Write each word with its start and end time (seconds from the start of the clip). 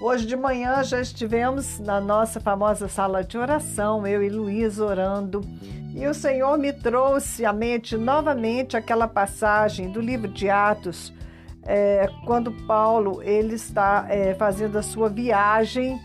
Hoje 0.00 0.24
de 0.24 0.34
manhã 0.34 0.82
já 0.82 0.98
estivemos 0.98 1.78
na 1.78 2.00
nossa 2.00 2.40
famosa 2.40 2.88
sala 2.88 3.22
de 3.22 3.36
oração, 3.36 4.06
eu 4.06 4.22
e 4.22 4.30
Luiz 4.30 4.78
orando, 4.78 5.42
e 5.94 6.06
o 6.06 6.14
Senhor 6.14 6.56
me 6.56 6.72
trouxe 6.72 7.44
à 7.44 7.52
mente 7.52 7.98
novamente 7.98 8.78
aquela 8.78 9.06
passagem 9.06 9.92
do 9.92 10.00
livro 10.00 10.26
de 10.26 10.48
Atos, 10.48 11.12
é, 11.66 12.08
quando 12.24 12.50
Paulo 12.66 13.22
ele 13.22 13.56
está 13.56 14.06
é, 14.08 14.32
fazendo 14.34 14.78
a 14.78 14.82
sua 14.82 15.10
viagem 15.10 16.00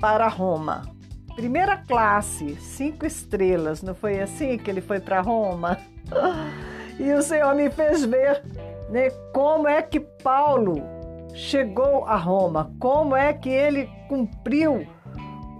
para 0.00 0.28
Roma. 0.28 0.82
Primeira 1.34 1.76
classe, 1.76 2.54
cinco 2.60 3.04
estrelas, 3.04 3.82
não 3.82 3.96
foi 3.96 4.20
assim 4.20 4.56
que 4.56 4.70
ele 4.70 4.80
foi 4.80 5.00
para 5.00 5.20
Roma? 5.20 5.76
E 7.00 7.10
o 7.14 7.22
Senhor 7.22 7.54
me 7.54 7.70
fez 7.70 8.04
ver 8.04 8.44
né, 8.90 9.08
como 9.32 9.66
é 9.66 9.80
que 9.80 9.98
Paulo 9.98 11.01
chegou 11.34 12.04
a 12.04 12.16
Roma, 12.16 12.72
como 12.78 13.16
é 13.16 13.32
que 13.32 13.48
ele 13.48 13.88
cumpriu 14.08 14.86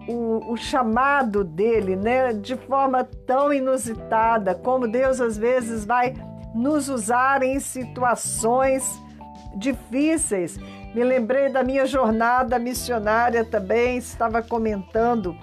o, 0.08 0.52
o, 0.52 0.56
chamado 0.56 1.44
dele, 1.44 1.96
né, 1.96 2.32
de 2.32 2.56
forma 2.56 3.04
tão 3.26 3.52
inusitada, 3.52 4.54
como 4.54 4.88
Deus 4.88 5.20
às 5.20 5.38
vezes 5.38 5.84
vai 5.84 6.14
nos 6.54 6.88
usar 6.88 7.42
em 7.42 7.58
situações 7.60 9.00
difíceis. 9.56 10.58
Me 10.94 11.02
lembrei 11.02 11.48
da 11.48 11.62
minha 11.62 11.86
jornada 11.86 12.58
missionária 12.58 13.44
também, 13.44 13.96
estava 13.96 14.42
comentando, 14.42 15.36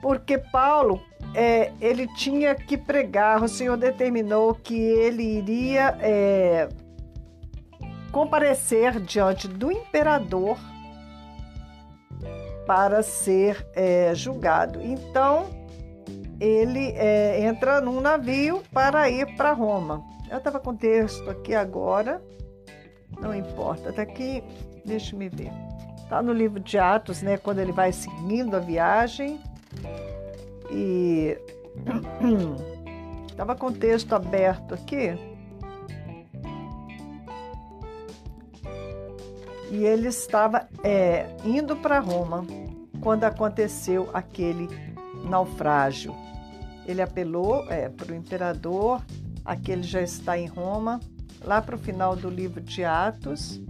porque 0.00 0.38
Paulo, 0.38 1.00
é, 1.34 1.72
ele 1.80 2.06
tinha 2.14 2.54
que 2.54 2.78
pregar, 2.78 3.42
o 3.42 3.48
Senhor 3.48 3.76
determinou 3.76 4.54
que 4.54 4.78
ele 4.78 5.38
iria. 5.38 5.96
É, 6.00 6.68
comparecer 8.16 8.98
diante 8.98 9.46
do 9.46 9.70
imperador 9.70 10.56
para 12.66 13.02
ser 13.02 13.68
é, 13.74 14.14
julgado. 14.14 14.80
Então, 14.80 15.50
ele 16.40 16.92
é, 16.96 17.44
entra 17.44 17.78
num 17.78 18.00
navio 18.00 18.62
para 18.72 19.10
ir 19.10 19.36
para 19.36 19.52
Roma. 19.52 20.02
Eu 20.30 20.38
estava 20.38 20.58
com 20.58 20.70
o 20.70 20.74
texto 20.74 21.28
aqui 21.28 21.54
agora, 21.54 22.22
não 23.20 23.34
importa, 23.34 23.90
está 23.90 24.00
aqui, 24.00 24.42
deixa 24.82 25.14
me 25.14 25.28
ver. 25.28 25.52
Está 25.98 26.22
no 26.22 26.32
livro 26.32 26.58
de 26.58 26.78
Atos, 26.78 27.20
né, 27.20 27.36
quando 27.36 27.58
ele 27.58 27.72
vai 27.72 27.92
seguindo 27.92 28.56
a 28.56 28.60
viagem. 28.60 29.38
E 30.70 31.36
estava 33.28 33.54
com 33.54 33.66
o 33.66 33.72
texto 33.72 34.14
aberto 34.14 34.72
aqui. 34.72 35.35
E 39.76 39.84
ele 39.84 40.08
estava 40.08 40.66
é, 40.82 41.26
indo 41.44 41.76
para 41.76 41.98
Roma 41.98 42.46
quando 43.02 43.24
aconteceu 43.24 44.08
aquele 44.14 44.68
naufrágio. 45.22 46.14
Ele 46.86 47.02
apelou 47.02 47.70
é, 47.70 47.90
para 47.90 48.10
o 48.10 48.14
imperador, 48.14 49.04
aquele 49.44 49.82
já 49.82 50.00
está 50.00 50.38
em 50.38 50.46
Roma, 50.46 50.98
lá 51.44 51.60
para 51.60 51.76
o 51.76 51.78
final 51.78 52.16
do 52.16 52.30
livro 52.30 52.62
de 52.62 52.84
Atos. 52.84 53.60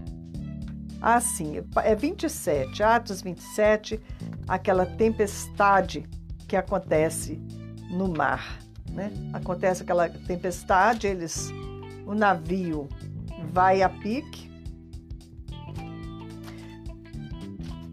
Ah, 1.03 1.21
sim, 1.21 1.55
é 1.83 1.95
27, 1.97 2.85
Atos 2.85 3.21
27, 3.21 4.01
aquela 4.47 4.87
tempestade 4.87 6.09
que 6.47 6.55
acontece 6.55 7.37
no 7.91 8.07
mar. 8.07 8.61
Né? 8.93 9.11
Acontece 9.33 9.83
aquela 9.83 10.09
tempestade, 10.09 11.09
eles, 11.09 11.51
o 12.07 12.15
navio 12.15 12.89
vai 13.53 13.83
a 13.83 13.89
pique, 13.89 14.56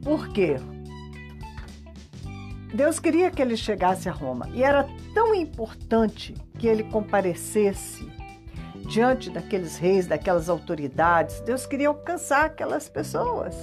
Por 0.04 0.30
quê? 0.30 0.58
Deus 2.74 3.00
queria 3.00 3.30
que 3.30 3.42
ele 3.42 3.56
chegasse 3.56 4.10
a 4.10 4.12
Roma 4.12 4.50
e 4.54 4.64
era 4.64 4.88
tão 5.14 5.34
importante 5.36 6.34
que 6.58 6.68
ele 6.68 6.84
comparecesse 6.84 8.12
diante 8.90 9.30
daqueles 9.30 9.78
reis, 9.78 10.08
daquelas 10.08 10.50
autoridades. 10.50 11.40
Deus 11.42 11.66
queria 11.66 11.88
alcançar 11.88 12.46
aquelas 12.46 12.90
pessoas. 12.90 13.56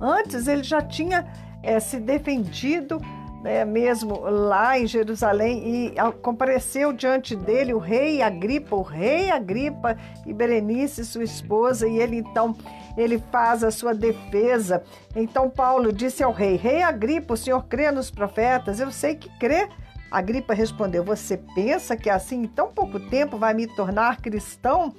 Antes 0.00 0.48
ele 0.48 0.62
já 0.62 0.80
tinha 0.80 1.30
é, 1.62 1.78
se 1.78 1.98
defendido 1.98 3.00
né, 3.42 3.64
mesmo 3.64 4.20
lá 4.20 4.78
em 4.78 4.86
Jerusalém, 4.86 5.92
e 5.94 5.94
compareceu 6.22 6.92
diante 6.92 7.36
dele 7.36 7.72
o 7.72 7.78
rei 7.78 8.20
Agripa, 8.20 8.74
o 8.74 8.82
rei 8.82 9.30
Agripa 9.30 9.96
e 10.26 10.32
Berenice, 10.32 11.04
sua 11.04 11.24
esposa, 11.24 11.86
e 11.86 11.98
ele 11.98 12.16
então 12.16 12.56
ele 12.96 13.22
faz 13.30 13.62
a 13.62 13.70
sua 13.70 13.94
defesa. 13.94 14.82
Então 15.14 15.48
Paulo 15.48 15.92
disse 15.92 16.22
ao 16.22 16.32
rei: 16.32 16.56
Rei 16.56 16.82
Agripa, 16.82 17.34
o 17.34 17.36
senhor 17.36 17.64
crê 17.66 17.90
nos 17.92 18.10
profetas? 18.10 18.80
Eu 18.80 18.90
sei 18.90 19.14
que 19.14 19.28
crê. 19.38 19.68
Agripa 20.10 20.52
respondeu: 20.52 21.04
Você 21.04 21.36
pensa 21.54 21.96
que 21.96 22.10
assim 22.10 22.42
em 22.42 22.48
tão 22.48 22.72
pouco 22.72 22.98
tempo 22.98 23.38
vai 23.38 23.54
me 23.54 23.66
tornar 23.66 24.20
cristão? 24.20 24.92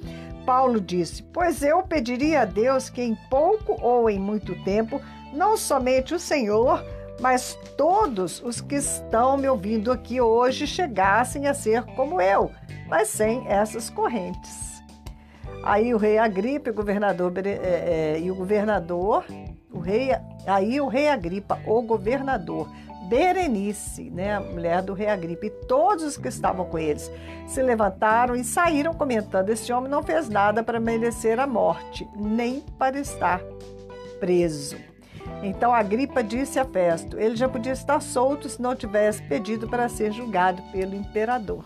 Paulo 0.46 0.80
disse: 0.80 1.24
Pois 1.24 1.62
eu 1.62 1.84
pediria 1.84 2.44
a 2.44 2.46
Deus 2.46 2.90
que 2.90 3.02
em 3.02 3.16
pouco 3.30 3.76
ou 3.82 4.10
em 4.10 4.20
muito 4.20 4.56
tempo, 4.64 5.02
não 5.34 5.58
somente 5.58 6.14
o 6.14 6.20
Senhor, 6.20 6.84
mas 7.20 7.58
todos 7.78 8.42
os 8.42 8.62
que 8.62 8.76
estão 8.76 9.38
me 9.38 9.48
ouvindo 9.48 9.92
aqui 9.92 10.22
hoje 10.22 10.66
chegassem 10.66 11.48
a 11.48 11.54
ser 11.54 11.84
como 11.96 12.22
eu, 12.22 12.52
mas 12.88 13.10
sem 13.10 13.48
essas 13.48 13.90
correntes. 13.90 14.82
Aí 15.64 15.94
o 15.94 15.98
rei 15.98 16.18
Agripa, 16.18 16.70
o 16.70 16.74
governador 16.74 17.34
é, 17.46 17.50
é, 17.50 18.20
e 18.20 18.32
o 18.32 18.36
governador, 18.36 19.26
o 19.72 19.80
rei, 19.80 20.12
aí 20.48 20.80
o 20.80 20.88
rei 20.88 21.10
Agripa, 21.10 21.60
o 21.66 21.82
governador, 21.82 22.68
Berenice, 23.10 24.10
né, 24.12 24.36
a 24.36 24.40
mulher 24.40 24.84
do 24.84 24.94
rei 24.94 25.08
Agripa, 25.08 25.48
e 25.48 25.50
todos 25.50 26.04
os 26.04 26.18
que 26.18 26.28
estavam 26.28 26.66
com 26.66 26.78
eles 26.78 27.12
se 27.48 27.62
levantaram 27.62 28.36
e 28.36 28.44
saíram 28.44 28.94
comentando: 28.94 29.50
Esse 29.50 29.74
homem 29.74 29.90
não 29.90 30.04
fez 30.04 30.30
nada 30.30 30.64
para 30.64 30.80
merecer 30.80 31.40
a 31.40 31.48
morte, 31.48 32.08
nem 32.16 32.62
para 32.78 33.00
estar 33.00 33.42
preso. 34.20 34.89
Então 35.42 35.74
Agripa 35.74 36.24
disse 36.24 36.60
a 36.60 36.66
Festo: 36.66 37.18
ele 37.18 37.36
já 37.36 37.48
podia 37.48 37.74
estar 37.74 38.02
solto 38.02 38.50
se 38.50 38.62
não 38.62 38.76
tivesse 38.76 39.22
pedido 39.24 39.68
para 39.68 39.88
ser 39.88 40.12
julgado 40.12 40.62
pelo 40.72 40.96
imperador. 40.96 41.66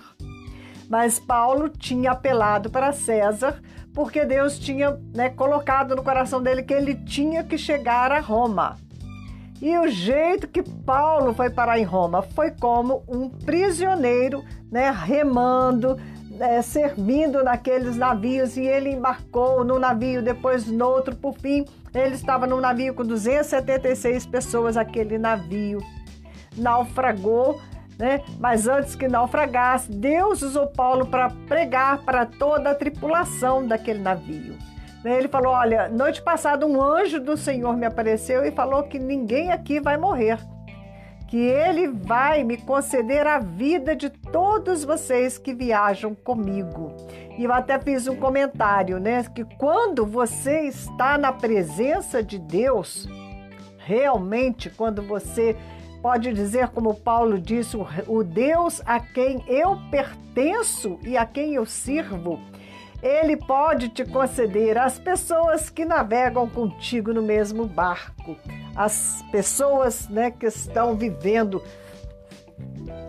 Mas 0.89 1.19
Paulo 1.19 1.69
tinha 1.69 2.12
apelado 2.12 2.69
para 2.69 2.91
César, 2.91 3.62
porque 3.94 4.25
Deus 4.25 4.59
tinha 4.59 5.00
né, 5.13 5.29
colocado 5.29 5.95
no 5.95 6.03
coração 6.03 6.41
dele 6.41 6.63
que 6.63 6.73
ele 6.73 6.95
tinha 6.95 7.44
que 7.44 7.57
chegar 7.57 8.12
a 8.12 8.19
Roma. 8.19 8.78
E 9.62 9.78
o 9.78 9.88
jeito 9.88 10.47
que 10.47 10.62
Paulo 10.62 11.33
foi 11.33 11.50
parar 11.50 11.79
em 11.79 11.85
Roma 11.85 12.22
foi 12.22 12.51
como 12.51 13.01
um 13.07 13.29
prisioneiro, 13.29 14.44
né, 14.69 14.91
remando, 14.91 15.97
é, 16.43 16.61
servindo 16.61 17.41
naqueles 17.41 17.95
navios 17.95 18.57
e 18.57 18.61
ele 18.61 18.89
embarcou 18.89 19.63
no 19.63 19.79
navio, 19.79 20.21
depois 20.21 20.67
no 20.67 20.85
outro, 20.85 21.15
por 21.15 21.33
fim, 21.37 21.63
ele 21.95 22.15
estava 22.15 22.45
num 22.45 22.59
navio 22.59 22.93
com 22.93 23.03
276 23.05 24.25
pessoas, 24.25 24.75
aquele 24.75 25.17
navio 25.17 25.81
naufragou, 26.57 27.61
né? 27.97 28.21
Mas 28.39 28.67
antes 28.67 28.93
que 28.93 29.07
naufragasse, 29.07 29.89
Deus 29.89 30.41
usou 30.41 30.67
Paulo 30.67 31.05
para 31.05 31.29
pregar 31.47 31.99
para 31.99 32.25
toda 32.25 32.71
a 32.71 32.75
tripulação 32.75 33.65
daquele 33.65 33.99
navio. 33.99 34.57
Ele 35.05 35.29
falou: 35.29 35.53
Olha, 35.53 35.87
noite 35.87 36.21
passada 36.21 36.67
um 36.67 36.81
anjo 36.81 37.21
do 37.21 37.37
Senhor 37.37 37.77
me 37.77 37.85
apareceu 37.85 38.43
e 38.43 38.51
falou 38.51 38.83
que 38.83 38.99
ninguém 38.99 39.51
aqui 39.51 39.79
vai 39.79 39.97
morrer 39.97 40.37
que 41.28 41.38
Ele 41.38 41.88
vai 41.88 42.44
me 42.44 42.57
conceder 42.57 43.25
a 43.25 43.39
vida 43.39 43.95
de 43.95 44.09
todos 44.09 44.83
vocês 44.83 45.38
que 45.38 45.53
viajam 45.53 46.13
comigo. 46.13 46.95
E 47.38 47.44
eu 47.44 47.51
até 47.51 47.80
fiz 47.80 48.07
um 48.07 48.15
comentário, 48.15 49.00
né? 49.00 49.24
Que 49.24 49.44
quando 49.44 50.06
você 50.06 50.68
está 50.68 51.18
na 51.18 51.31
presença 51.31 52.21
de 52.21 52.38
Deus, 52.38 53.07
realmente, 53.77 54.69
quando 54.69 55.01
você 55.01 55.56
pode 56.01 56.33
dizer, 56.33 56.68
como 56.68 56.94
Paulo 56.94 57.39
disse, 57.39 57.77
o 58.07 58.24
Deus 58.24 58.81
a 58.86 59.00
quem 59.00 59.44
eu 59.47 59.80
pertenço 59.89 61.00
e 61.03 61.18
a 61.18 61.25
quem 61.25 61.56
eu 61.56 61.65
sirvo, 61.65 62.39
ele 63.03 63.38
pode 63.38 63.89
te 63.89 64.05
conceder 64.05 64.77
as 64.77 64.97
pessoas 64.97 65.69
que 65.69 65.85
navegam 65.85 66.50
contigo 66.50 67.13
no 67.13 67.21
mesmo 67.21 67.65
barco 67.67 68.35
as 68.75 69.23
pessoas 69.31 70.07
né, 70.09 70.31
que 70.31 70.47
estão 70.47 70.95
vivendo, 70.95 71.61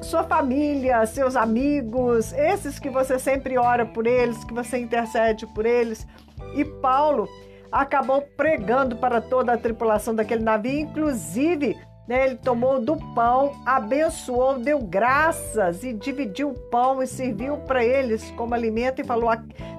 sua 0.03 0.23
família, 0.25 1.05
seus 1.07 1.37
amigos, 1.37 2.33
esses 2.33 2.79
que 2.79 2.91
você 2.91 3.19
sempre 3.19 3.57
ora 3.57 3.87
por 3.87 4.07
eles, 4.07 4.45
que 4.45 4.53
você 4.53 4.79
intercede 4.79 5.47
por 5.55 5.65
eles. 5.65 6.07
E 6.55 6.65
Paulo 6.65 7.29
acabou 7.73 8.23
pregando 8.37 8.97
para 8.97 9.21
toda 9.21 9.55
a 9.55 9.59
tripulação 9.59 10.15
daquele 10.15 10.43
navio, 10.43 10.81
inclusive 10.81 11.77
né, 12.07 12.27
ele 12.27 12.37
tomou 12.37 12.81
do 12.81 12.97
pão, 13.15 13.53
abençoou, 13.65 14.59
deu 14.59 14.79
graças 14.81 15.83
e 15.83 15.93
dividiu 15.93 16.51
o 16.51 16.55
pão 16.55 17.03
e 17.03 17.07
serviu 17.07 17.57
para 17.59 17.85
eles 17.85 18.31
como 18.33 18.55
alimento 18.55 19.01
e 19.01 19.05
falou: 19.05 19.31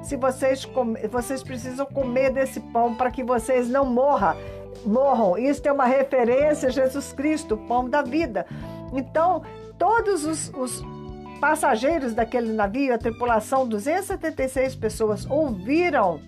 se 0.01 0.15
vocês, 0.15 0.67
vocês 1.11 1.43
precisam 1.43 1.85
comer 1.85 2.31
desse 2.31 2.59
pão 2.59 2.95
para 2.95 3.11
que 3.11 3.23
vocês 3.23 3.69
não 3.69 3.85
morram 3.85 4.35
morram. 4.85 5.37
Isso 5.37 5.67
é 5.67 5.71
uma 5.71 5.85
referência 5.85 6.69
a 6.69 6.71
Jesus 6.71 7.11
Cristo, 7.11 7.55
o 7.55 7.67
pão 7.67 7.89
da 7.89 8.01
vida. 8.01 8.45
Então, 8.93 9.41
todos 9.77 10.25
os, 10.25 10.49
os 10.55 10.83
passageiros 11.39 12.13
daquele 12.13 12.53
navio, 12.53 12.93
a 12.93 12.97
tripulação, 12.97 13.67
276 13.67 14.75
pessoas, 14.75 15.25
ouviram 15.29 16.21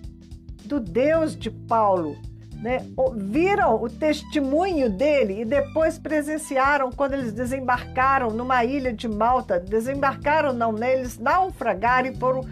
do 0.64 0.78
Deus 0.78 1.36
de 1.36 1.50
Paulo, 1.50 2.16
né? 2.62 2.84
viram 3.16 3.80
o 3.80 3.88
testemunho 3.88 4.90
dele 4.90 5.42
e 5.42 5.44
depois 5.44 5.98
presenciaram 5.98 6.90
quando 6.90 7.14
eles 7.14 7.32
desembarcaram 7.32 8.30
numa 8.30 8.64
ilha 8.64 8.92
de 8.92 9.08
Malta. 9.08 9.60
Desembarcaram, 9.60 10.52
não, 10.52 10.72
né? 10.72 10.94
eles 10.94 11.18
naufragaram 11.18 12.08
e 12.08 12.16
foram 12.16 12.42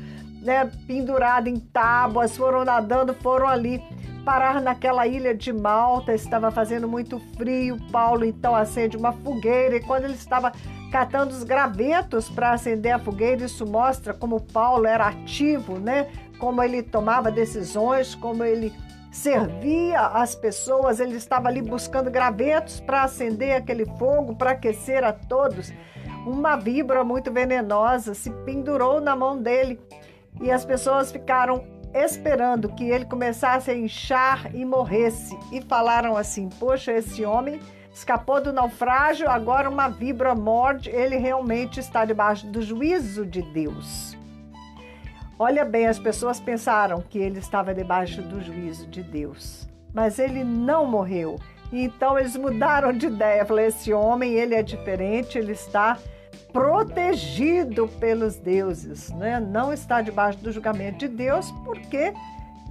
né, 0.43 0.71
pendurados 0.87 1.53
em 1.53 1.59
tábuas, 1.59 2.37
foram 2.37 2.65
nadando, 2.65 3.13
foram 3.15 3.49
ali 3.49 3.83
parar 4.25 4.61
naquela 4.61 5.07
ilha 5.07 5.35
de 5.35 5.53
Malta. 5.53 6.15
Estava 6.15 6.51
fazendo 6.53 6.87
muito 6.87 7.19
frio. 7.37 7.77
Paulo 7.91 8.25
então 8.25 8.55
acende 8.55 8.97
uma 8.97 9.13
fogueira 9.13 9.77
e 9.77 9.81
quando 9.81 10.05
ele 10.05 10.15
estava 10.15 10.53
catando 10.93 11.33
os 11.33 11.43
gravetos 11.43 12.29
para 12.29 12.53
acender 12.53 12.93
a 12.93 12.99
fogueira, 12.99 13.45
isso 13.45 13.67
mostra 13.67 14.15
como 14.15 14.41
Paulo 14.41 14.87
era 14.87 15.09
ativo, 15.09 15.79
né? 15.79 16.07
Como 16.39 16.63
ele 16.63 16.83
tomava 16.83 17.31
decisões, 17.31 18.15
como 18.15 18.45
ele 18.45 18.73
servia 19.17 20.01
as 20.09 20.35
pessoas, 20.35 21.01
ele 21.01 21.17
estava 21.17 21.49
ali 21.49 21.63
buscando 21.63 22.11
gravetos 22.11 22.81
para 22.81 23.03
acender 23.03 23.57
aquele 23.57 23.87
fogo, 23.99 24.37
para 24.37 24.51
aquecer 24.51 25.03
a 25.03 25.13
todos. 25.13 25.73
Uma 26.27 26.57
víbora 26.57 27.03
muito 27.03 27.33
venenosa 27.33 28.15
se 28.15 28.31
pendurou 28.45 29.01
na 29.01 29.17
mão 29.17 29.41
dele 29.41 29.81
e 30.41 30.51
as 30.51 30.65
pessoas 30.65 31.11
ficaram 31.11 31.65
esperando 31.95 32.69
que 32.69 32.85
ele 32.85 33.07
começasse 33.07 33.71
a 33.71 33.75
inchar 33.75 34.55
e 34.55 34.65
morresse 34.65 35.37
e 35.51 35.63
falaram 35.63 36.15
assim: 36.17 36.49
Poxa, 36.49 36.93
esse 36.93 37.25
homem 37.25 37.59
escapou 37.93 38.43
do 38.43 38.53
naufrágio, 38.53 39.31
agora 39.31 39.71
uma 39.71 39.89
víbora 39.89 40.35
morde, 40.35 40.91
ele 40.91 41.17
realmente 41.17 41.81
está 41.81 42.05
debaixo 42.05 42.47
do 42.49 42.61
juízo 42.61 43.25
de 43.25 43.41
Deus. 43.41 44.17
Olha 45.39 45.67
bem, 45.67 45.87
as 45.87 45.99
pessoas 45.99 46.41
pensaram 46.41 47.03
que 47.03 47.19
ele 47.19 47.39
estava 47.39 47.75
debaixo 47.75 48.23
do 48.23 48.41
juízo 48.41 48.87
de 48.87 49.03
Deus, 49.03 49.69
mas 49.93 50.19
ele 50.19 50.43
não 50.43 50.87
morreu. 50.87 51.39
Então 51.71 52.19
eles 52.19 52.37
mudaram 52.37 52.91
de 52.91 53.07
ideia. 53.07 53.45
Falei, 53.45 53.67
esse 53.67 53.93
homem, 53.93 54.33
ele 54.33 54.55
é 54.55 54.63
diferente, 54.63 55.37
ele 55.37 55.53
está 55.53 55.99
protegido 56.55 57.87
pelos 58.01 58.37
deuses, 58.37 59.11
né? 59.11 59.39
Não 59.39 59.75
está 59.75 60.01
debaixo 60.01 60.39
do 60.39 60.51
julgamento 60.51 61.01
de 61.01 61.09
Deus, 61.09 61.51
porque, 61.67 62.15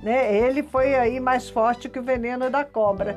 né, 0.01 0.35
ele 0.35 0.63
foi 0.63 0.95
aí 0.95 1.19
mais 1.19 1.47
forte 1.47 1.87
que 1.87 1.99
o 1.99 2.03
veneno 2.03 2.49
da 2.49 2.65
cobra. 2.65 3.15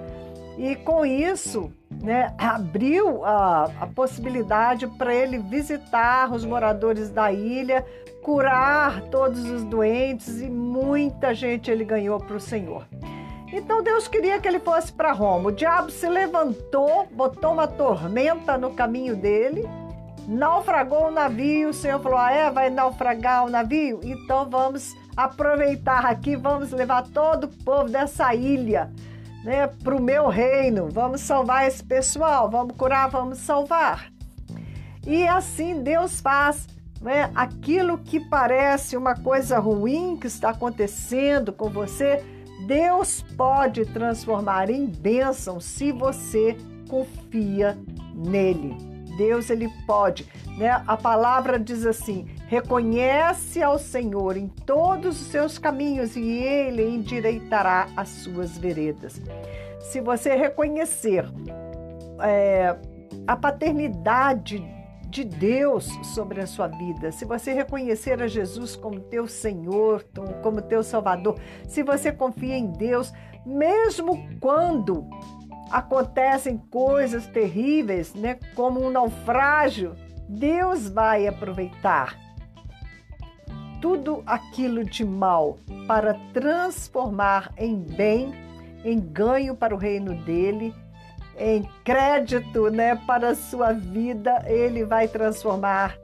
E 0.58 0.76
com 0.76 1.06
isso, 1.06 1.72
né, 2.02 2.32
abriu 2.38 3.24
a, 3.24 3.70
a 3.80 3.86
possibilidade 3.86 4.86
para 4.86 5.14
ele 5.14 5.38
visitar 5.38 6.32
os 6.32 6.44
moradores 6.44 7.10
da 7.10 7.32
ilha, 7.32 7.84
curar 8.22 9.02
todos 9.02 9.44
os 9.44 9.64
doentes 9.64 10.40
e 10.40 10.48
muita 10.48 11.34
gente 11.34 11.70
ele 11.70 11.84
ganhou 11.84 12.18
para 12.18 12.36
o 12.36 12.40
Senhor. 12.40 12.86
Então 13.52 13.82
Deus 13.82 14.06
queria 14.06 14.38
que 14.38 14.46
ele 14.46 14.60
fosse 14.60 14.92
para 14.92 15.12
Roma. 15.12 15.48
O 15.48 15.52
diabo 15.52 15.90
se 15.90 16.06
levantou, 16.08 17.06
botou 17.10 17.52
uma 17.52 17.66
tormenta 17.66 18.58
no 18.58 18.72
caminho 18.72 19.16
dele, 19.16 19.66
naufragou 20.26 21.06
o 21.06 21.10
navio. 21.10 21.70
O 21.70 21.74
Senhor 21.74 21.98
falou: 22.00 22.18
Ah, 22.18 22.30
é? 22.30 22.50
Vai 22.50 22.68
naufragar 22.68 23.46
o 23.46 23.50
navio? 23.50 24.00
Então 24.02 24.48
vamos 24.48 24.94
aproveitar 25.16 26.04
aqui, 26.04 26.36
vamos 26.36 26.70
levar 26.72 27.08
todo 27.08 27.44
o 27.44 27.64
povo 27.64 27.88
dessa 27.88 28.34
ilha 28.34 28.90
né, 29.44 29.66
para 29.66 29.96
o 29.96 30.02
meu 30.02 30.28
reino. 30.28 30.88
Vamos 30.90 31.20
salvar 31.20 31.66
esse 31.66 31.82
pessoal, 31.82 32.50
vamos 32.50 32.76
curar, 32.76 33.08
vamos 33.08 33.38
salvar. 33.38 34.10
E 35.06 35.26
assim 35.26 35.82
Deus 35.82 36.20
faz 36.20 36.66
né? 37.00 37.30
aquilo 37.34 37.98
que 37.98 38.20
parece 38.20 38.96
uma 38.96 39.14
coisa 39.14 39.58
ruim 39.58 40.16
que 40.16 40.26
está 40.26 40.50
acontecendo 40.50 41.52
com 41.52 41.68
você, 41.68 42.24
Deus 42.66 43.24
pode 43.36 43.84
transformar 43.86 44.68
em 44.68 44.86
bênção 44.86 45.60
se 45.60 45.92
você 45.92 46.56
confia 46.88 47.78
nele. 48.14 48.76
Deus 49.16 49.50
ele 49.50 49.68
pode, 49.86 50.28
né? 50.56 50.82
A 50.86 50.96
palavra 50.96 51.58
diz 51.58 51.84
assim: 51.86 52.26
reconhece 52.48 53.62
ao 53.62 53.78
Senhor 53.78 54.36
em 54.36 54.48
todos 54.48 55.20
os 55.20 55.26
seus 55.28 55.58
caminhos 55.58 56.16
e 56.16 56.26
ele 56.26 56.82
endireitará 56.82 57.88
as 57.94 58.08
suas 58.08 58.56
veredas. 58.56 59.20
Se 59.80 60.00
você 60.00 60.34
reconhecer 60.34 61.26
é, 62.22 62.74
a 63.26 63.36
paternidade 63.36 64.64
de 65.10 65.24
Deus 65.24 65.86
sobre 66.14 66.40
a 66.40 66.46
sua 66.46 66.68
vida, 66.68 67.12
se 67.12 67.26
você 67.26 67.52
reconhecer 67.52 68.22
a 68.22 68.26
Jesus 68.26 68.74
como 68.74 68.98
teu 68.98 69.26
Senhor, 69.26 70.04
como 70.42 70.62
teu 70.62 70.82
Salvador, 70.82 71.38
se 71.66 71.82
você 71.82 72.10
confia 72.10 72.56
em 72.56 72.72
Deus, 72.72 73.12
mesmo 73.44 74.26
quando 74.40 75.06
acontecem 75.70 76.56
coisas 76.56 77.26
terríveis, 77.26 78.14
né, 78.14 78.38
como 78.54 78.82
um 78.82 78.90
naufrágio, 78.90 79.94
Deus 80.26 80.88
vai 80.88 81.26
aproveitar 81.26 82.27
tudo 83.80 84.22
aquilo 84.26 84.84
de 84.84 85.04
mal 85.04 85.58
para 85.86 86.14
transformar 86.32 87.52
em 87.56 87.76
bem, 87.76 88.32
em 88.84 88.98
ganho 88.98 89.54
para 89.54 89.74
o 89.74 89.78
reino 89.78 90.14
dele 90.24 90.74
em 91.38 91.62
crédito 91.84 92.68
né, 92.68 92.96
para 93.06 93.30
a 93.30 93.34
sua 93.34 93.72
vida, 93.72 94.42
ele 94.46 94.84
vai 94.84 95.06
transformar 95.06 95.96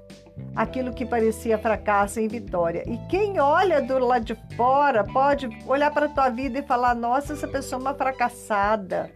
aquilo 0.55 0.93
que 0.93 1.05
parecia 1.05 1.59
fracasso 1.59 2.21
em 2.21 2.29
vitória. 2.29 2.85
E 2.87 2.97
quem 3.09 3.41
olha 3.41 3.83
do 3.83 3.99
lado 3.99 4.25
de 4.25 4.37
fora 4.57 5.05
pode 5.05 5.49
olhar 5.67 5.91
para 5.91 6.07
a 6.07 6.09
tua 6.09 6.29
vida 6.29 6.61
e 6.61 6.63
falar: 6.63 6.95
nossa, 6.95 7.33
essa 7.33 7.49
pessoa 7.49 7.81
é 7.81 7.83
uma 7.83 7.95
fracassada. 7.95 9.11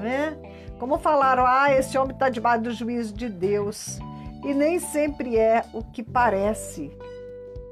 Né? 0.00 0.36
Como 0.78 0.98
falaram, 0.98 1.46
ah, 1.46 1.72
esse 1.72 1.96
homem 1.96 2.12
está 2.12 2.28
debaixo 2.28 2.64
do 2.64 2.70
juízo 2.72 3.14
de 3.14 3.28
Deus. 3.28 3.98
E 4.44 4.52
nem 4.52 4.78
sempre 4.78 5.36
é 5.36 5.64
o 5.72 5.82
que 5.82 6.02
parece. 6.02 6.92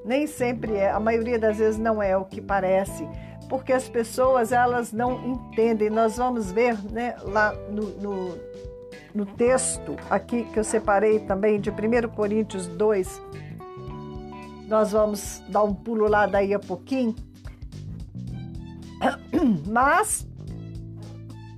Nem 0.05 0.27
sempre 0.27 0.75
é, 0.75 0.91
a 0.91 1.01
maioria 1.01 1.39
das 1.39 1.57
vezes 1.57 1.79
não 1.79 2.03
é 2.03 2.17
o 2.17 2.25
que 2.25 2.41
parece 2.41 3.09
porque 3.49 3.73
as 3.73 3.89
pessoas 3.89 4.53
elas 4.53 4.93
não 4.93 5.25
entendem. 5.29 5.91
Nós 5.91 6.17
vamos 6.17 6.51
ver 6.51 6.77
né, 6.91 7.17
lá 7.23 7.55
no, 7.71 7.89
no, 8.01 8.39
no 9.15 9.27
texto 9.27 9.97
aqui 10.11 10.45
que 10.45 10.59
eu 10.59 10.65
separei 10.65 11.21
também 11.21 11.61
de 11.61 11.71
1 11.71 12.09
Coríntios 12.15 12.67
2. 12.67 13.23
Nós 14.67 14.93
vamos 14.93 15.43
dar 15.49 15.63
um 15.63 15.75
pulo 15.75 16.09
lá 16.09 16.27
daí 16.27 16.55
a 16.55 16.59
pouquinho. 16.59 17.15
Mas 19.69 20.27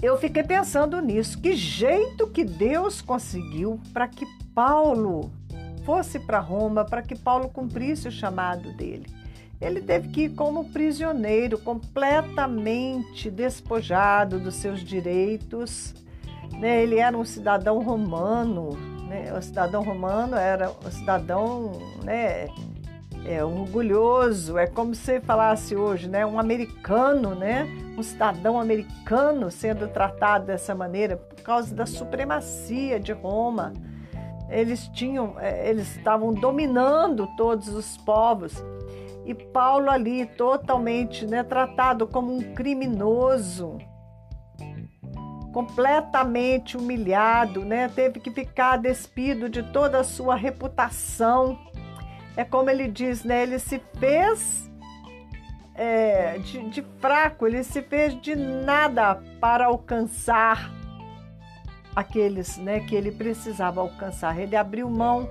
eu 0.03 0.19
fiquei 0.19 0.43
pensando 0.43 1.01
nisso. 1.01 1.41
Que 1.41 1.55
jeito 1.55 2.27
que 2.27 2.45
Deus 2.45 3.01
conseguiu 3.01 3.81
para 3.93 4.09
que 4.09 4.27
Paulo 4.55 5.31
fosse 5.87 6.19
para 6.19 6.41
Roma, 6.41 6.85
para 6.85 7.01
que 7.01 7.17
Paulo 7.17 7.49
cumprisse 7.49 8.09
o 8.09 8.13
chamado 8.13 8.73
dele. 8.73 9.07
Ele 9.61 9.81
teve 9.81 10.09
que 10.09 10.23
ir 10.25 10.31
como 10.31 10.71
prisioneiro, 10.71 11.57
completamente 11.59 13.31
despojado 13.31 14.39
dos 14.39 14.57
seus 14.57 14.81
direitos. 14.81 15.95
Né? 16.61 16.83
Ele 16.83 16.99
era 16.99 17.17
um 17.17 17.25
cidadão 17.25 17.81
romano, 17.81 18.71
né? 19.09 19.33
o 19.33 19.41
cidadão 19.41 19.83
romano 19.83 20.37
era 20.37 20.71
um 20.71 20.91
cidadão 20.91 21.73
né? 22.03 22.49
é, 23.25 23.43
orgulhoso, 23.43 24.59
é 24.59 24.67
como 24.67 24.95
se 24.95 25.21
falasse 25.21 25.75
hoje, 25.75 26.09
né? 26.09 26.27
um 26.27 26.39
americano, 26.39 27.35
né? 27.35 27.67
um 27.97 28.03
cidadão 28.03 28.61
americano 28.61 29.51
sendo 29.51 29.89
tratado 29.89 30.47
dessa 30.47 30.75
maneira 30.75 31.17
por 31.17 31.41
causa 31.43 31.75
da 31.75 31.87
supremacia 31.87 33.01
de 33.01 33.13
Roma. 33.13 33.73
Eles 34.49 34.89
tinham, 34.89 35.35
é, 35.39 35.69
eles 35.69 35.97
estavam 35.97 36.33
dominando 36.33 37.27
todos 37.37 37.69
os 37.69 37.97
povos 37.99 38.63
e 39.27 39.35
Paulo 39.35 39.91
ali 39.91 40.25
totalmente 40.25 41.27
né, 41.27 41.43
tratado 41.43 42.07
como 42.07 42.33
um 42.33 42.55
criminoso, 42.55 43.77
completamente 45.53 46.77
humilhado, 46.77 47.65
né? 47.65 47.89
Teve 47.89 48.21
que 48.21 48.31
ficar 48.31 48.77
despido 48.77 49.49
de 49.49 49.65
toda 49.65 49.99
a 49.99 50.05
sua 50.05 50.37
reputação. 50.37 51.59
É 52.37 52.45
como 52.45 52.71
ele 52.71 52.87
diz, 52.87 53.25
né? 53.25 53.43
Ele 53.43 53.59
se 53.59 53.83
fez 53.99 54.71
é, 55.75 56.39
de, 56.39 56.69
de 56.69 56.83
fraco, 57.01 57.49
ele 57.49 57.65
se 57.65 57.83
fez 57.83 58.21
de 58.21 58.37
nada 58.37 59.21
para 59.41 59.67
alcançar 59.67 60.71
aqueles, 61.97 62.59
né? 62.59 62.81
Que 62.81 62.95
ele 62.95 63.11
precisava 63.11 63.81
alcançar. 63.81 64.39
Ele 64.39 64.55
abriu 64.55 64.89
mão 64.91 65.29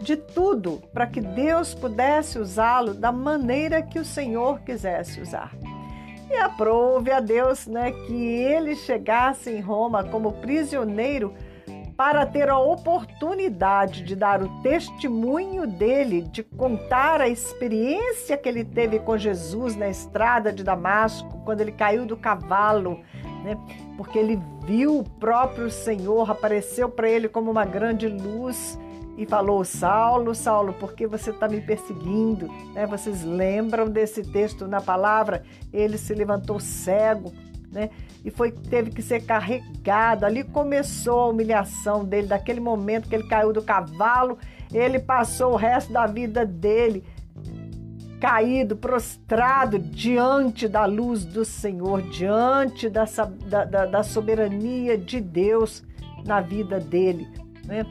de 0.00 0.16
tudo 0.16 0.82
para 0.92 1.06
que 1.06 1.20
Deus 1.20 1.72
pudesse 1.72 2.38
usá-lo 2.38 2.92
da 2.92 3.12
maneira 3.12 3.80
que 3.80 4.00
o 4.00 4.04
Senhor 4.04 4.60
quisesse 4.62 5.20
usar. 5.20 5.54
E 6.28 6.34
aprove 6.36 7.12
a 7.12 7.20
Deus 7.20 7.66
né, 7.66 7.92
que 7.92 8.14
ele 8.14 8.74
chegasse 8.74 9.50
em 9.50 9.60
Roma 9.60 10.02
como 10.02 10.32
prisioneiro 10.32 11.34
para 11.96 12.24
ter 12.26 12.48
a 12.48 12.58
oportunidade 12.58 14.02
de 14.02 14.16
dar 14.16 14.42
o 14.42 14.62
testemunho 14.62 15.66
dele, 15.66 16.22
de 16.22 16.42
contar 16.42 17.20
a 17.20 17.28
experiência 17.28 18.36
que 18.36 18.48
ele 18.48 18.64
teve 18.64 18.98
com 18.98 19.16
Jesus 19.16 19.76
na 19.76 19.88
estrada 19.88 20.52
de 20.52 20.64
Damasco, 20.64 21.42
quando 21.44 21.60
ele 21.60 21.72
caiu 21.72 22.06
do 22.06 22.16
cavalo, 22.16 23.00
né? 23.42 23.58
porque 23.96 24.18
ele 24.18 24.40
viu 24.64 24.98
o 24.98 25.04
próprio 25.04 25.70
Senhor, 25.70 26.30
apareceu 26.30 26.88
para 26.88 27.08
ele 27.08 27.28
como 27.28 27.50
uma 27.50 27.64
grande 27.64 28.08
luz 28.08 28.78
e 29.16 29.26
falou: 29.26 29.64
Saulo, 29.64 30.34
Saulo, 30.34 30.72
por 30.72 30.94
que 30.94 31.06
você 31.06 31.30
está 31.30 31.48
me 31.48 31.60
perseguindo? 31.60 32.48
Né? 32.72 32.86
Vocês 32.86 33.22
lembram 33.22 33.88
desse 33.88 34.22
texto 34.22 34.66
na 34.66 34.80
palavra? 34.80 35.42
Ele 35.72 35.98
se 35.98 36.14
levantou 36.14 36.58
cego, 36.58 37.32
né? 37.70 37.90
E 38.24 38.30
foi 38.30 38.52
teve 38.52 38.90
que 38.90 39.02
ser 39.02 39.24
carregado. 39.24 40.24
Ali 40.24 40.44
começou 40.44 41.20
a 41.20 41.28
humilhação 41.28 42.04
dele, 42.04 42.28
daquele 42.28 42.60
momento 42.60 43.08
que 43.08 43.14
ele 43.14 43.26
caiu 43.28 43.52
do 43.52 43.62
cavalo, 43.62 44.38
ele 44.72 44.98
passou 44.98 45.52
o 45.52 45.56
resto 45.56 45.92
da 45.92 46.06
vida 46.06 46.46
dele 46.46 47.04
caído, 48.22 48.76
prostrado 48.76 49.80
diante 49.80 50.68
da 50.68 50.84
luz 50.84 51.24
do 51.24 51.44
Senhor, 51.44 52.02
diante 52.02 52.88
da, 52.88 53.04
da, 53.64 53.84
da 53.84 54.02
soberania 54.04 54.96
de 54.96 55.20
Deus 55.20 55.82
na 56.24 56.40
vida 56.40 56.78
dele. 56.78 57.26
Né? 57.66 57.84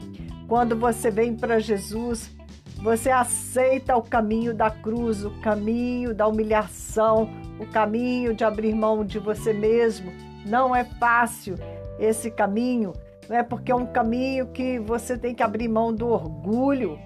Quando 0.48 0.74
você 0.74 1.10
vem 1.10 1.36
para 1.36 1.58
Jesus, 1.58 2.34
você 2.82 3.10
aceita 3.10 3.94
o 3.94 4.02
caminho 4.02 4.54
da 4.54 4.70
cruz, 4.70 5.22
o 5.22 5.30
caminho 5.42 6.14
da 6.14 6.26
humilhação, 6.26 7.28
o 7.60 7.66
caminho 7.66 8.34
de 8.34 8.42
abrir 8.42 8.74
mão 8.74 9.04
de 9.04 9.18
você 9.18 9.52
mesmo. 9.52 10.10
Não 10.46 10.74
é 10.74 10.82
fácil 10.82 11.56
esse 11.98 12.30
caminho, 12.30 12.94
não 13.28 13.36
é 13.36 13.42
porque 13.42 13.70
é 13.70 13.74
um 13.74 13.84
caminho 13.84 14.46
que 14.46 14.78
você 14.78 15.18
tem 15.18 15.34
que 15.34 15.42
abrir 15.42 15.68
mão 15.68 15.92
do 15.92 16.08
orgulho. 16.08 16.98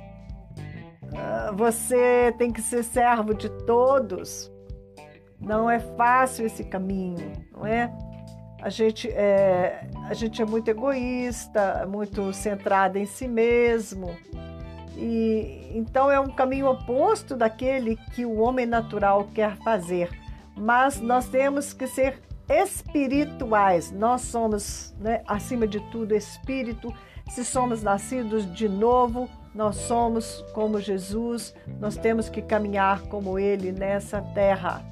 Você 1.55 2.35
tem 2.39 2.53
que 2.53 2.61
ser 2.61 2.83
servo 2.83 3.35
de 3.35 3.49
todos. 3.65 4.51
Não 5.41 5.71
é 5.71 5.79
fácil 5.79 6.47
esse 6.47 6.65
caminho, 6.65 7.33
não 7.53 7.67
é? 7.67 7.93
A 8.63 8.71
gente 8.71 9.09
é, 9.11 9.87
a 10.09 10.15
gente 10.15 10.41
é 10.41 10.45
muito 10.45 10.69
egoísta, 10.69 11.87
muito 11.87 12.33
centrada 12.33 12.99
em 12.99 13.07
si 13.07 13.29
mesmo. 13.29 14.17
E 14.97 15.71
então 15.75 16.11
é 16.11 16.19
um 16.19 16.31
caminho 16.31 16.67
oposto 16.67 17.37
daquele 17.37 17.97
que 18.15 18.25
o 18.25 18.39
homem 18.39 18.65
natural 18.65 19.29
quer 19.35 19.57
fazer 19.59 20.09
mas 20.57 21.01
nós 21.01 21.29
temos 21.29 21.75
que 21.75 21.87
ser 21.87 22.23
espirituais. 22.49 23.93
Nós 23.93 24.23
somos, 24.23 24.95
né, 24.99 25.23
acima 25.27 25.67
de 25.67 25.81
tudo, 25.91 26.15
espírito. 26.15 26.93
Se 27.29 27.45
somos 27.45 27.83
nascidos 27.83 28.51
de 28.55 28.69
novo, 28.69 29.29
nós 29.57 29.77
somos 29.77 30.45
como 30.53 30.79
Jesus, 30.79 31.55
nós 31.81 31.97
temos 31.97 32.29
que 32.29 32.43
caminhar 32.43 33.03
como 33.05 33.39
Ele 33.39 33.73
nessa 33.73 34.21
terra. 34.21 34.85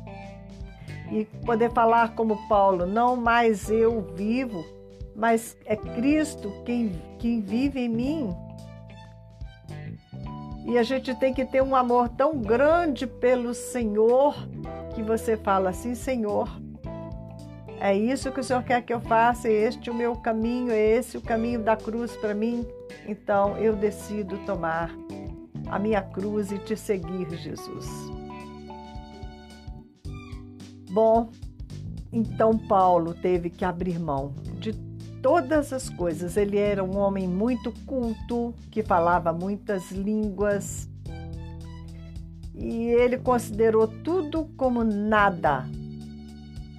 E 1.13 1.27
poder 1.45 1.71
falar 1.71 2.15
como 2.15 2.49
Paulo: 2.49 2.87
não 2.87 3.15
mais 3.15 3.71
eu 3.71 4.01
vivo, 4.17 4.65
mas 5.15 5.55
é 5.67 5.77
Cristo 5.77 6.51
quem, 6.65 6.93
quem 7.19 7.43
vive 7.43 7.81
em 7.81 7.89
mim. 7.91 8.35
E 10.67 10.79
a 10.79 10.83
gente 10.83 11.15
tem 11.15 11.35
que 11.35 11.45
ter 11.45 11.63
um 11.63 11.77
amor 11.77 12.09
tão 12.09 12.41
grande 12.41 13.07
pelo 13.07 13.53
Senhor 13.53 14.35
que 14.95 15.03
você 15.03 15.37
fala 15.37 15.69
assim, 15.69 15.95
Senhor, 15.95 16.49
é 17.79 17.95
isso 17.95 18.33
que 18.33 18.41
o 18.41 18.45
Senhor 18.45 18.63
quer 18.63 18.81
que 18.81 18.95
eu 18.95 19.01
faça, 19.01 19.47
é 19.47 19.53
este 19.53 19.91
o 19.91 19.95
meu 19.95 20.17
caminho, 20.17 20.73
é 20.73 20.81
esse 20.81 21.19
o 21.19 21.21
caminho 21.21 21.61
da 21.61 21.77
cruz 21.77 22.17
para 22.17 22.33
mim. 22.33 22.67
Então 23.07 23.57
eu 23.59 23.75
decido 23.75 24.39
tomar 24.47 24.91
a 25.67 25.79
minha 25.79 26.03
cruz 26.03 26.53
e 26.53 26.59
te 26.59 26.77
seguir, 26.77 27.29
Jesus. 27.37 27.87
Bom, 30.91 31.31
então 32.13 32.57
Paulo 32.57 33.15
teve 33.15 33.51
que 33.51 33.65
abrir 33.65 33.99
mão 33.99 34.35
de 34.61 34.73
todas 35.21 35.73
as 35.73 35.89
coisas. 35.91 36.37
Ele 36.37 36.59
era 36.59 36.85
um 36.85 36.97
homem 36.97 37.27
muito 37.27 37.73
culto, 37.85 38.55
que 38.71 38.83
falava 38.83 39.33
muitas 39.33 39.91
línguas, 39.91 40.89
e 42.55 42.87
ele 42.87 43.19
considerou 43.19 43.89
tudo 43.89 44.47
como 44.57 44.85
nada 44.85 45.65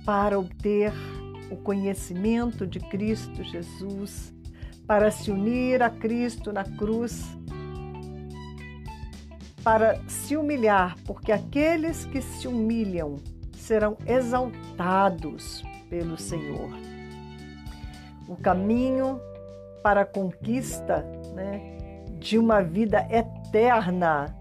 para 0.05 0.39
obter 0.39 0.93
o 1.51 1.57
conhecimento 1.57 2.65
de 2.65 2.79
Cristo 2.79 3.43
Jesus, 3.43 4.33
para 4.87 5.11
se 5.11 5.31
unir 5.31 5.81
a 5.81 5.89
Cristo 5.89 6.53
na 6.53 6.63
cruz, 6.63 7.37
para 9.63 9.99
se 10.07 10.37
humilhar, 10.37 10.95
porque 11.05 11.31
aqueles 11.31 12.05
que 12.05 12.21
se 12.21 12.47
humilham 12.47 13.15
serão 13.55 13.97
exaltados 14.05 15.63
pelo 15.89 16.17
Senhor. 16.17 16.69
O 18.27 18.35
caminho 18.35 19.19
para 19.81 20.01
a 20.01 20.05
conquista 20.05 21.05
né, 21.33 21.75
de 22.19 22.37
uma 22.37 22.61
vida 22.61 23.07
eterna 23.09 24.35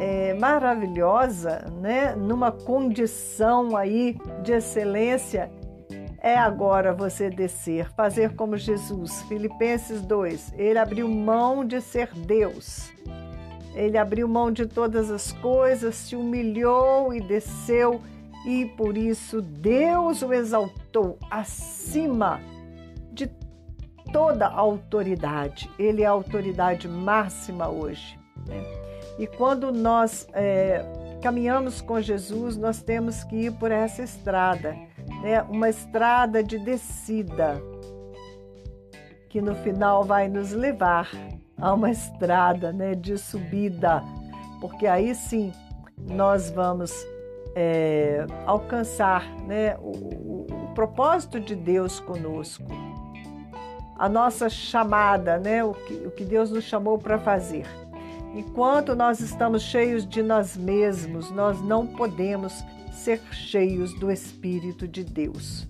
é, 0.00 0.32
maravilhosa, 0.34 1.66
né? 1.80 2.14
numa 2.16 2.50
condição 2.50 3.76
aí 3.76 4.16
de 4.42 4.52
excelência, 4.52 5.50
é 6.20 6.36
agora 6.36 6.92
você 6.92 7.30
descer, 7.30 7.90
fazer 7.92 8.34
como 8.34 8.56
Jesus. 8.56 9.22
Filipenses 9.22 10.02
2, 10.02 10.54
ele 10.56 10.78
abriu 10.78 11.08
mão 11.08 11.64
de 11.64 11.80
ser 11.80 12.12
Deus. 12.14 12.92
Ele 13.74 13.96
abriu 13.96 14.28
mão 14.28 14.50
de 14.52 14.66
todas 14.66 15.10
as 15.10 15.32
coisas, 15.32 15.94
se 15.94 16.14
humilhou 16.14 17.14
e 17.14 17.20
desceu, 17.20 18.00
e 18.46 18.66
por 18.66 18.96
isso 18.96 19.40
Deus 19.40 20.22
o 20.22 20.32
exaltou 20.32 21.18
acima 21.30 22.40
de 23.12 23.30
toda 24.12 24.46
autoridade. 24.46 25.70
Ele 25.78 26.02
é 26.02 26.06
a 26.06 26.10
autoridade 26.10 26.88
máxima 26.88 27.68
hoje. 27.68 28.18
Né? 28.46 28.62
E 29.18 29.26
quando 29.26 29.72
nós 29.72 30.26
é, 30.32 30.84
caminhamos 31.22 31.80
com 31.80 32.00
Jesus, 32.00 32.56
nós 32.56 32.82
temos 32.82 33.22
que 33.24 33.36
ir 33.36 33.52
por 33.52 33.70
essa 33.70 34.02
estrada, 34.02 34.74
né? 35.22 35.42
uma 35.42 35.68
estrada 35.68 36.42
de 36.42 36.58
descida, 36.58 37.60
que 39.28 39.40
no 39.40 39.54
final 39.56 40.04
vai 40.04 40.28
nos 40.28 40.52
levar 40.52 41.08
a 41.56 41.72
uma 41.74 41.90
estrada 41.90 42.72
né, 42.72 42.94
de 42.94 43.16
subida, 43.18 44.02
porque 44.60 44.86
aí 44.86 45.14
sim 45.14 45.52
nós 46.08 46.50
vamos 46.50 46.92
é, 47.54 48.26
alcançar 48.46 49.24
né, 49.46 49.76
o, 49.78 49.90
o, 49.90 50.70
propósito 50.74 51.38
de 51.38 51.54
Deus 51.54 52.00
conosco, 52.00 52.64
a 53.98 54.08
nossa 54.08 54.48
chamada, 54.48 55.38
né, 55.38 55.62
o, 55.62 55.74
que, 55.74 55.94
o 56.06 56.10
que 56.10 56.24
Deus 56.24 56.50
nos 56.50 56.64
chamou 56.64 56.98
para 56.98 57.18
fazer. 57.18 57.66
Enquanto 58.34 58.94
nós 58.94 59.20
estamos 59.20 59.62
cheios 59.62 60.06
de 60.06 60.22
nós 60.22 60.56
mesmos, 60.56 61.30
nós 61.32 61.60
não 61.60 61.86
podemos 61.86 62.64
ser 62.92 63.20
cheios 63.32 63.92
do 63.98 64.10
Espírito 64.10 64.86
de 64.86 65.04
Deus. 65.04 65.66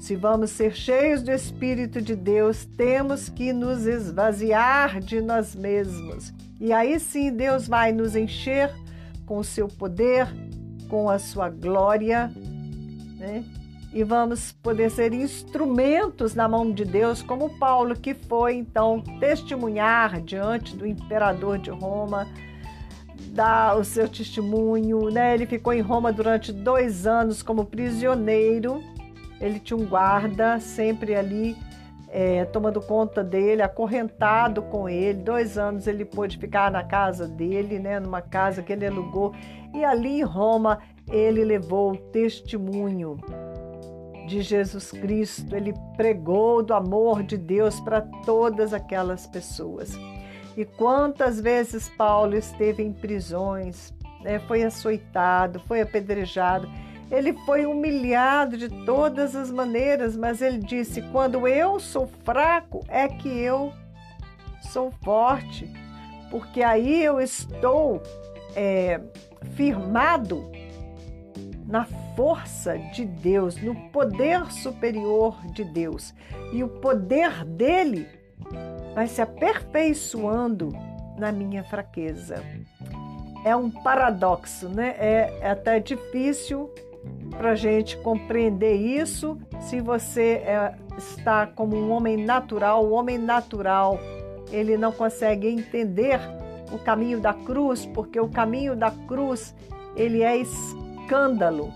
Se 0.00 0.16
vamos 0.16 0.50
ser 0.50 0.74
cheios 0.74 1.22
do 1.22 1.32
Espírito 1.32 2.02
de 2.02 2.14
Deus, 2.14 2.64
temos 2.64 3.28
que 3.28 3.52
nos 3.52 3.86
esvaziar 3.86 5.00
de 5.00 5.20
nós 5.20 5.54
mesmos. 5.54 6.32
E 6.60 6.72
aí 6.72 7.00
sim 7.00 7.32
Deus 7.32 7.66
vai 7.66 7.92
nos 7.92 8.14
encher 8.14 8.70
com 9.24 9.38
o 9.38 9.44
seu 9.44 9.66
poder, 9.66 10.28
com 10.88 11.08
a 11.08 11.18
sua 11.18 11.48
glória, 11.48 12.30
né? 13.18 13.44
e 13.94 14.02
vamos 14.02 14.50
poder 14.50 14.90
ser 14.90 15.14
instrumentos 15.14 16.34
na 16.34 16.48
mão 16.48 16.72
de 16.72 16.84
Deus, 16.84 17.22
como 17.22 17.56
Paulo, 17.58 17.94
que 17.94 18.12
foi 18.12 18.56
então 18.56 19.00
testemunhar 19.20 20.20
diante 20.20 20.76
do 20.76 20.84
imperador 20.84 21.58
de 21.58 21.70
Roma, 21.70 22.26
dar 23.34 23.76
o 23.76 23.84
seu 23.84 24.08
testemunho. 24.08 25.10
Né? 25.10 25.34
Ele 25.34 25.46
ficou 25.46 25.72
em 25.72 25.80
Roma 25.80 26.12
durante 26.12 26.52
dois 26.52 27.06
anos 27.06 27.42
como 27.42 27.64
prisioneiro. 27.64 28.82
Ele 29.40 29.58
tinha 29.58 29.76
um 29.76 29.84
guarda 29.84 30.60
sempre 30.60 31.14
ali 31.14 31.56
é, 32.08 32.44
tomando 32.44 32.80
conta 32.80 33.24
dele, 33.24 33.60
acorrentado 33.60 34.62
com 34.62 34.88
ele. 34.88 35.18
Dois 35.18 35.58
anos 35.58 35.88
ele 35.88 36.04
pôde 36.04 36.38
ficar 36.38 36.70
na 36.70 36.84
casa 36.84 37.26
dele, 37.26 37.80
né, 37.80 37.98
numa 37.98 38.22
casa 38.22 38.62
que 38.62 38.72
ele 38.72 38.86
alugou. 38.86 39.34
E 39.74 39.84
ali 39.84 40.20
em 40.20 40.22
Roma 40.22 40.78
ele 41.10 41.44
levou 41.44 41.92
o 41.92 41.96
testemunho 41.96 43.18
de 44.28 44.40
Jesus 44.40 44.90
Cristo, 44.90 45.54
ele 45.54 45.74
pregou 45.96 46.62
do 46.62 46.72
amor 46.72 47.22
de 47.22 47.36
Deus 47.36 47.78
para 47.80 48.00
todas 48.00 48.72
aquelas 48.72 49.26
pessoas. 49.26 49.92
E 50.56 50.64
quantas 50.64 51.40
vezes 51.40 51.88
Paulo 51.88 52.36
esteve 52.36 52.82
em 52.82 52.92
prisões, 52.92 53.92
né, 54.22 54.38
foi 54.40 54.62
açoitado, 54.62 55.60
foi 55.66 55.80
apedrejado, 55.80 56.68
Ele 57.10 57.32
foi 57.44 57.66
humilhado 57.66 58.56
de 58.56 58.68
todas 58.84 59.36
as 59.36 59.50
maneiras, 59.50 60.16
mas 60.16 60.40
ele 60.40 60.58
disse: 60.58 61.02
quando 61.12 61.46
eu 61.46 61.78
sou 61.78 62.08
fraco, 62.24 62.84
é 62.88 63.06
que 63.06 63.28
eu 63.28 63.72
sou 64.62 64.90
forte, 65.04 65.70
porque 66.30 66.62
aí 66.62 67.04
eu 67.04 67.20
estou 67.20 68.02
é, 68.56 69.00
firmado 69.54 70.50
na 71.66 71.84
força 72.16 72.78
de 72.78 73.04
Deus, 73.04 73.56
no 73.60 73.74
poder 73.90 74.50
superior 74.50 75.40
de 75.52 75.64
Deus. 75.64 76.14
E 76.52 76.62
o 76.62 76.68
poder 76.68 77.44
dele 77.44 78.06
vai 78.94 79.06
se 79.06 79.20
aperfeiçoando 79.20 80.70
na 81.18 81.32
minha 81.32 81.64
fraqueza. 81.64 82.42
É 83.44 83.54
um 83.54 83.70
paradoxo, 83.70 84.68
né? 84.68 84.94
É, 84.98 85.38
é 85.40 85.50
até 85.50 85.78
difícil 85.80 86.70
para 87.30 87.50
a 87.50 87.54
gente 87.54 87.96
compreender 87.98 88.74
isso 88.74 89.38
se 89.60 89.80
você 89.80 90.42
é, 90.44 90.74
está 90.96 91.46
como 91.46 91.76
um 91.76 91.90
homem 91.90 92.16
natural. 92.16 92.84
O 92.84 92.92
homem 92.92 93.18
natural 93.18 93.98
ele 94.50 94.76
não 94.76 94.92
consegue 94.92 95.48
entender 95.48 96.20
o 96.72 96.78
caminho 96.78 97.20
da 97.20 97.34
cruz, 97.34 97.84
porque 97.86 98.18
o 98.18 98.28
caminho 98.28 98.74
da 98.74 98.90
cruz 98.90 99.54
ele 99.96 100.22
é 100.22 100.36
escândalo, 100.36 101.72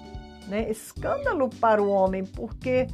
né? 0.48 0.70
Escândalo 0.70 1.48
para 1.60 1.82
o 1.82 1.88
homem, 1.88 2.24
porque 2.24 2.86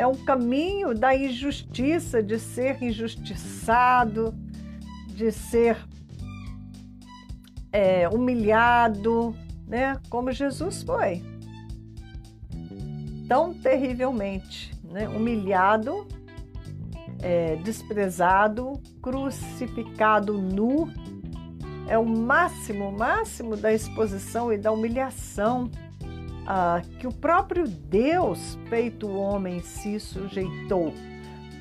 é 0.00 0.06
um 0.06 0.14
caminho 0.14 0.94
da 0.94 1.14
injustiça, 1.14 2.22
de 2.22 2.38
ser 2.38 2.82
injustiçado, 2.82 4.34
de 5.08 5.30
ser 5.30 5.76
é, 7.70 8.08
humilhado, 8.08 9.36
né? 9.68 10.00
Como 10.08 10.32
Jesus 10.32 10.82
foi. 10.82 11.22
Tão 13.28 13.52
terrivelmente, 13.52 14.74
né? 14.84 15.06
Humilhado, 15.06 16.08
é, 17.22 17.56
desprezado, 17.56 18.80
crucificado 19.02 20.40
nu. 20.40 20.88
É 21.86 21.98
o 21.98 22.06
máximo, 22.06 22.90
máximo 22.90 23.54
da 23.54 23.70
exposição 23.70 24.50
e 24.50 24.56
da 24.56 24.72
humilhação 24.72 25.70
ah, 26.52 26.82
que 26.98 27.06
o 27.06 27.12
próprio 27.12 27.64
Deus, 27.64 28.58
feito 28.68 29.08
homem, 29.08 29.60
se 29.60 30.00
sujeitou 30.00 30.92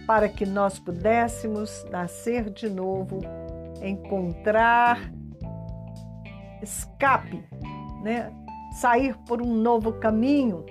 para 0.07 0.27
que 0.27 0.47
nós 0.47 0.79
pudéssemos 0.79 1.85
nascer 1.91 2.49
de 2.49 2.67
novo, 2.67 3.19
encontrar 3.83 5.13
escape, 6.63 7.45
né? 8.01 8.33
sair 8.81 9.15
por 9.27 9.43
um 9.43 9.53
novo 9.53 9.93
caminho, 9.93 10.65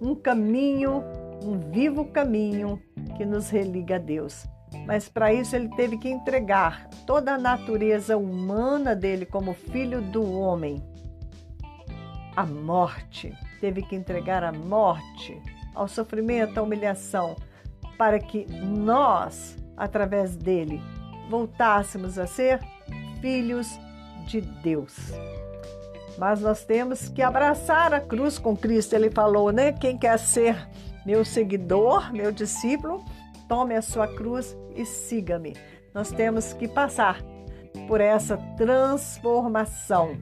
um 0.00 0.14
caminho, 0.14 1.02
um 1.42 1.58
vivo 1.72 2.04
caminho 2.04 2.80
que 3.16 3.24
nos 3.24 3.50
religa 3.50 3.96
a 3.96 3.98
Deus. 3.98 4.46
Mas 4.86 5.08
para 5.08 5.34
isso 5.34 5.56
ele 5.56 5.68
teve 5.70 5.98
que 5.98 6.08
entregar 6.08 6.88
toda 7.04 7.34
a 7.34 7.38
natureza 7.38 8.16
humana 8.16 8.94
dele 8.94 9.26
como 9.26 9.52
filho 9.52 10.00
do 10.00 10.38
homem 10.38 10.80
à 12.36 12.44
morte 12.44 13.32
teve 13.60 13.82
que 13.82 13.96
entregar 13.96 14.44
a 14.44 14.52
morte, 14.52 15.40
ao 15.74 15.88
sofrimento, 15.88 16.58
à 16.58 16.62
humilhação, 16.62 17.36
para 17.96 18.18
que 18.18 18.46
nós, 18.46 19.56
através 19.76 20.36
dele, 20.36 20.80
voltássemos 21.30 22.18
a 22.18 22.26
ser 22.26 22.60
filhos 23.20 23.78
de 24.26 24.40
Deus. 24.40 24.94
Mas 26.18 26.40
nós 26.40 26.64
temos 26.64 27.08
que 27.08 27.22
abraçar 27.22 27.92
a 27.92 28.00
cruz 28.00 28.38
com 28.38 28.56
Cristo. 28.56 28.94
Ele 28.94 29.10
falou, 29.10 29.50
né? 29.50 29.72
Quem 29.72 29.98
quer 29.98 30.18
ser 30.18 30.68
meu 31.04 31.24
seguidor, 31.24 32.12
meu 32.12 32.30
discípulo, 32.30 33.04
tome 33.48 33.74
a 33.74 33.82
sua 33.82 34.06
cruz 34.06 34.56
e 34.76 34.84
siga-me. 34.84 35.56
Nós 35.92 36.10
temos 36.10 36.52
que 36.52 36.68
passar 36.68 37.20
por 37.88 38.00
essa 38.00 38.36
transformação 38.56 40.16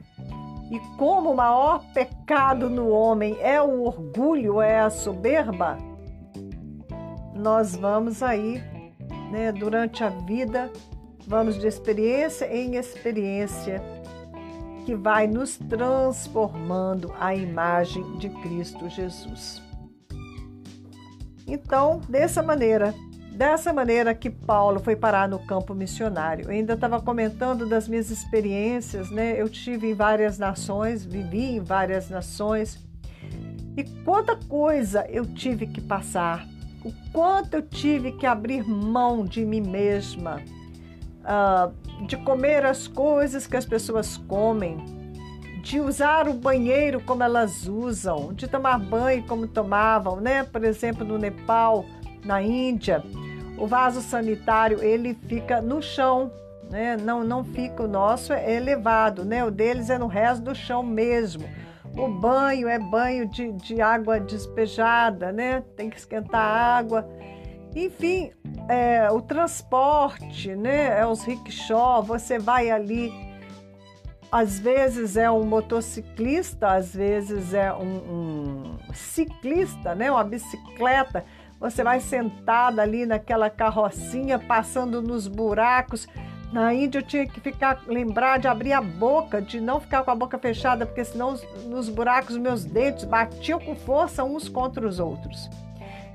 e 0.71 0.79
como 0.97 1.31
o 1.31 1.35
maior 1.35 1.83
pecado 1.93 2.69
no 2.69 2.89
homem 2.89 3.37
é 3.39 3.61
o 3.61 3.83
orgulho, 3.83 4.61
é 4.61 4.79
a 4.79 4.89
soberba, 4.89 5.77
nós 7.35 7.75
vamos 7.75 8.21
aí, 8.21 8.63
né, 9.31 9.51
durante 9.51 10.03
a 10.03 10.09
vida, 10.09 10.71
vamos 11.27 11.59
de 11.59 11.67
experiência 11.67 12.45
em 12.45 12.75
experiência, 12.75 13.81
que 14.85 14.95
vai 14.95 15.27
nos 15.27 15.57
transformando 15.57 17.13
à 17.19 17.33
imagem 17.33 18.17
de 18.17 18.29
Cristo 18.29 18.89
Jesus. 18.89 19.61
Então, 21.47 22.01
dessa 22.07 22.43
maneira, 22.43 22.93
Dessa 23.33 23.73
maneira 23.73 24.13
que 24.13 24.29
Paulo 24.29 24.79
foi 24.79 24.95
parar 24.95 25.27
no 25.27 25.39
campo 25.39 25.73
missionário. 25.73 26.45
Eu 26.45 26.51
ainda 26.51 26.73
estava 26.73 27.01
comentando 27.01 27.67
das 27.67 27.87
minhas 27.87 28.11
experiências, 28.11 29.09
né? 29.09 29.41
Eu 29.41 29.49
tive 29.49 29.89
em 29.89 29.93
várias 29.95 30.37
nações, 30.37 31.03
vivi 31.03 31.55
em 31.55 31.59
várias 31.59 32.11
nações. 32.11 32.79
E 33.75 33.83
quanta 34.03 34.35
coisa 34.35 35.03
eu 35.09 35.25
tive 35.25 35.65
que 35.65 35.81
passar, 35.81 36.47
o 36.85 36.93
quanto 37.11 37.55
eu 37.55 37.63
tive 37.63 38.11
que 38.11 38.27
abrir 38.27 38.63
mão 38.63 39.25
de 39.25 39.43
mim 39.43 39.61
mesma, 39.61 40.39
uh, 41.23 42.05
de 42.05 42.17
comer 42.17 42.63
as 42.63 42.87
coisas 42.87 43.47
que 43.47 43.57
as 43.57 43.65
pessoas 43.65 44.15
comem, 44.15 44.77
de 45.63 45.79
usar 45.79 46.27
o 46.27 46.35
banheiro 46.35 47.01
como 47.01 47.23
elas 47.23 47.67
usam, 47.67 48.31
de 48.31 48.47
tomar 48.47 48.77
banho 48.77 49.23
como 49.23 49.47
tomavam, 49.47 50.17
né? 50.17 50.43
Por 50.43 50.63
exemplo, 50.63 51.03
no 51.03 51.17
Nepal, 51.17 51.83
na 52.23 52.41
Índia, 52.41 53.03
o 53.57 53.67
vaso 53.67 54.01
sanitário 54.01 54.83
ele 54.83 55.13
fica 55.27 55.61
no 55.61 55.81
chão, 55.81 56.31
né? 56.69 56.97
Não, 56.97 57.23
não 57.23 57.43
fica 57.43 57.83
o 57.83 57.87
nosso 57.87 58.33
é 58.33 58.55
elevado, 58.55 59.23
né? 59.23 59.43
O 59.43 59.51
deles 59.51 59.89
é 59.89 59.97
no 59.97 60.07
resto 60.07 60.43
do 60.43 60.55
chão 60.55 60.81
mesmo. 60.81 61.47
O 61.95 62.07
banho 62.07 62.67
é 62.67 62.79
banho 62.79 63.27
de, 63.27 63.51
de 63.51 63.79
água 63.79 64.19
despejada, 64.19 65.31
né? 65.31 65.63
Tem 65.75 65.89
que 65.89 65.97
esquentar 65.97 66.41
a 66.41 66.77
água. 66.77 67.07
Enfim, 67.75 68.31
é, 68.67 69.11
o 69.11 69.21
transporte, 69.21 70.55
né? 70.55 70.99
É 70.99 71.05
os 71.05 71.23
rickshaw, 71.23 72.01
você 72.01 72.39
vai 72.39 72.71
ali. 72.71 73.11
Às 74.31 74.57
vezes 74.57 75.15
é 75.15 75.29
um 75.29 75.43
motociclista, 75.43 76.69
às 76.69 76.95
vezes 76.95 77.53
é 77.53 77.71
um, 77.71 78.77
um 78.89 78.93
ciclista, 78.93 79.93
né? 79.93 80.09
Uma 80.09 80.23
bicicleta 80.23 81.23
você 81.63 81.81
vai 81.81 82.01
sentada 82.01 82.81
ali 82.81 83.05
naquela 83.05 83.49
carrocinha, 83.49 84.37
passando 84.37 85.01
nos 85.01 85.29
buracos. 85.29 86.05
Na 86.51 86.73
Índia 86.73 86.99
eu 86.99 87.03
tinha 87.03 87.25
que 87.25 87.39
ficar 87.39 87.83
lembrar 87.87 88.37
de 88.37 88.49
abrir 88.49 88.73
a 88.73 88.81
boca, 88.81 89.41
de 89.41 89.61
não 89.61 89.79
ficar 89.79 90.03
com 90.03 90.11
a 90.11 90.15
boca 90.15 90.37
fechada, 90.37 90.85
porque 90.85 91.05
senão 91.05 91.39
nos 91.69 91.87
buracos 91.87 92.35
meus 92.35 92.65
dentes 92.65 93.05
batiam 93.05 93.61
com 93.61 93.77
força 93.77 94.25
uns 94.25 94.49
contra 94.49 94.85
os 94.85 94.99
outros. 94.99 95.49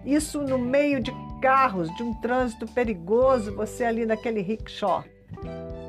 Isso 0.04 0.42
no 0.42 0.58
meio 0.58 1.02
de 1.02 1.14
carros, 1.40 1.88
de 1.96 2.02
um 2.02 2.12
trânsito 2.12 2.66
perigoso, 2.66 3.56
você 3.56 3.86
ali 3.86 4.04
naquele 4.04 4.42
rickshaw, 4.42 5.02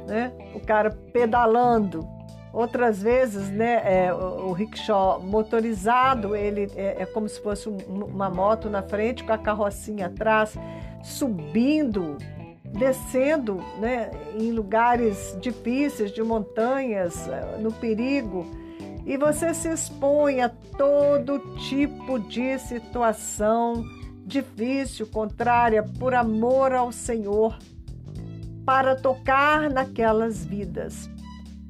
né? 0.08 0.32
O 0.56 0.62
cara 0.62 0.90
pedalando, 0.90 2.08
Outras 2.52 3.02
vezes, 3.02 3.50
né, 3.50 3.82
é, 3.86 4.14
o, 4.14 4.48
o 4.48 4.52
rickshaw 4.54 5.22
motorizado, 5.22 6.36
ele 6.36 6.72
é, 6.76 7.04
é 7.04 7.06
como 7.06 7.30
se 7.30 7.40
fosse 7.42 7.70
um, 7.70 7.78
uma 8.06 8.30
moto 8.30 8.70
na 8.70 8.82
frente 8.82 9.24
com 9.24 9.32
a 9.32 9.38
carrocinha 9.38 10.08
atrás, 10.08 10.58
subindo, 11.04 12.18
descendo, 12.64 13.64
né, 13.80 14.10
em 14.36 14.52
lugares 14.52 15.38
difíceis 15.40 16.12
de 16.12 16.24
montanhas, 16.24 17.28
é, 17.28 17.58
no 17.60 17.72
perigo. 17.72 18.46
E 19.06 19.16
você 19.16 19.54
se 19.54 19.70
expõe 19.70 20.42
a 20.42 20.50
todo 20.50 21.40
tipo 21.68 22.20
de 22.20 22.58
situação 22.60 23.84
difícil, 24.26 25.08
contrária, 25.08 25.84
por 25.84 26.14
amor 26.14 26.74
ao 26.74 26.92
Senhor, 26.92 27.58
para 28.66 28.96
tocar 28.96 29.70
naquelas 29.70 30.46
vidas. 30.46 31.10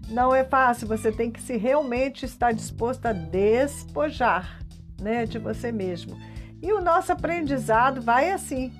Não 0.10 0.34
é 0.34 0.44
fácil, 0.44 0.88
você 0.88 1.12
tem 1.12 1.30
que 1.30 1.42
se 1.42 1.56
realmente 1.56 2.26
estar 2.26 2.52
disposto 2.52 3.06
a 3.06 3.14
despojar 3.14 4.60
né, 5.00 5.26
de 5.26 5.38
você 5.38 5.72
mesmo. 5.72 6.18
E 6.62 6.74
o 6.74 6.82
nosso 6.82 7.12
aprendizado 7.12 8.02
vai 8.02 8.32
assim. 8.32 8.74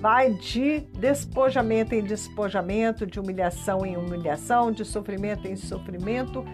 Vai 0.00 0.32
de 0.34 0.80
despojamento 0.98 1.94
em 1.94 2.02
despojamento, 2.02 3.06
de 3.06 3.20
humilhação 3.20 3.84
em 3.84 3.96
humilhação, 3.96 4.72
de 4.72 4.84
sofrimento 4.84 5.46
em 5.46 5.56
sofrimento, 5.56 6.44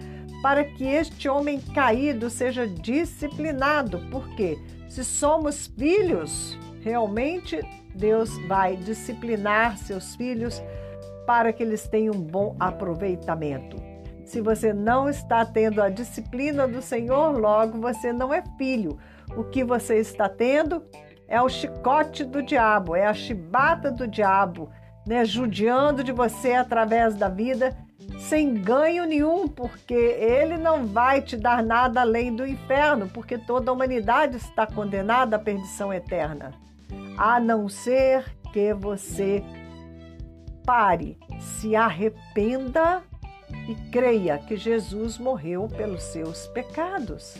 para 0.42 0.64
que 0.64 0.84
este 0.84 1.28
homem 1.28 1.60
caído 1.60 2.28
seja 2.28 2.66
disciplinado. 2.66 4.00
Porque 4.10 4.58
se 4.88 5.04
somos 5.04 5.66
filhos, 5.66 6.58
realmente 6.80 7.60
Deus 7.94 8.30
vai 8.46 8.76
disciplinar 8.76 9.78
seus 9.78 10.14
filhos 10.14 10.62
para 11.28 11.52
que 11.52 11.62
eles 11.62 11.86
tenham 11.86 12.14
um 12.14 12.22
bom 12.22 12.56
aproveitamento. 12.58 13.76
Se 14.24 14.40
você 14.40 14.72
não 14.72 15.10
está 15.10 15.44
tendo 15.44 15.82
a 15.82 15.90
disciplina 15.90 16.66
do 16.66 16.80
Senhor, 16.80 17.38
logo 17.38 17.78
você 17.78 18.14
não 18.14 18.32
é 18.32 18.42
filho. 18.56 18.98
O 19.36 19.44
que 19.44 19.62
você 19.62 19.98
está 19.98 20.26
tendo 20.26 20.82
é 21.28 21.38
o 21.42 21.48
chicote 21.50 22.24
do 22.24 22.42
diabo, 22.42 22.96
é 22.96 23.06
a 23.06 23.12
chibata 23.12 23.90
do 23.90 24.08
diabo, 24.08 24.70
né, 25.06 25.22
judiando 25.22 26.02
de 26.02 26.12
você 26.12 26.54
através 26.54 27.14
da 27.14 27.28
vida, 27.28 27.76
sem 28.18 28.54
ganho 28.54 29.04
nenhum, 29.04 29.46
porque 29.46 29.92
ele 29.92 30.56
não 30.56 30.86
vai 30.86 31.20
te 31.20 31.36
dar 31.36 31.62
nada 31.62 32.00
além 32.00 32.34
do 32.34 32.46
inferno, 32.46 33.06
porque 33.06 33.36
toda 33.36 33.70
a 33.70 33.74
humanidade 33.74 34.38
está 34.38 34.66
condenada 34.66 35.36
à 35.36 35.38
perdição 35.38 35.92
eterna, 35.92 36.54
a 37.18 37.38
não 37.38 37.68
ser 37.68 38.24
que 38.50 38.72
você 38.72 39.44
pare, 40.68 41.16
se 41.40 41.74
arrependa 41.74 43.02
e 43.66 43.74
creia 43.90 44.36
que 44.36 44.54
Jesus 44.54 45.16
morreu 45.16 45.66
pelos 45.66 46.02
seus 46.02 46.46
pecados. 46.48 47.36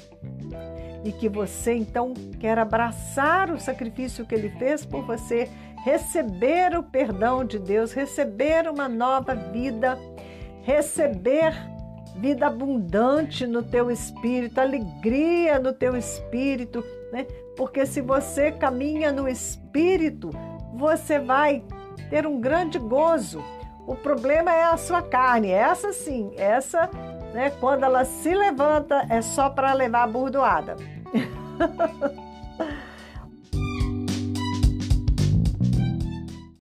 E 1.04 1.12
que 1.12 1.28
você 1.28 1.74
então 1.74 2.14
quer 2.40 2.58
abraçar 2.58 3.50
o 3.50 3.60
sacrifício 3.60 4.24
que 4.24 4.34
ele 4.34 4.48
fez 4.48 4.86
por 4.86 5.04
você, 5.04 5.46
receber 5.84 6.74
o 6.74 6.82
perdão 6.82 7.44
de 7.44 7.58
Deus, 7.58 7.92
receber 7.92 8.66
uma 8.66 8.88
nova 8.88 9.34
vida, 9.34 9.98
receber 10.62 11.52
vida 12.16 12.46
abundante 12.46 13.46
no 13.46 13.62
teu 13.62 13.90
espírito, 13.90 14.58
alegria 14.58 15.58
no 15.58 15.74
teu 15.74 15.94
espírito, 15.94 16.82
né? 17.12 17.26
Porque 17.58 17.84
se 17.84 18.00
você 18.00 18.50
caminha 18.50 19.12
no 19.12 19.28
espírito, 19.28 20.30
você 20.74 21.18
vai 21.18 21.62
ter 22.10 22.26
um 22.26 22.40
grande 22.40 22.78
gozo 22.78 23.42
o 23.88 23.94
problema 23.94 24.54
é 24.54 24.64
a 24.64 24.76
sua 24.76 25.00
carne, 25.00 25.50
essa 25.50 25.94
sim, 25.94 26.30
essa, 26.36 26.90
né, 27.32 27.50
quando 27.58 27.84
ela 27.84 28.04
se 28.04 28.34
levanta, 28.34 29.06
é 29.08 29.22
só 29.22 29.48
para 29.48 29.72
levar 29.72 30.02
a 30.02 30.06
burdoada. 30.06 30.76